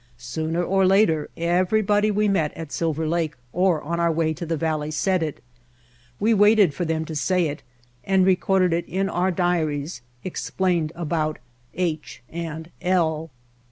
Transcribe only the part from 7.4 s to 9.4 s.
it and recorded it in our